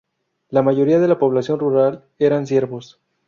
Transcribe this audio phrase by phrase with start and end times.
[0.49, 2.99] La mayoría de la población rural eran siervos.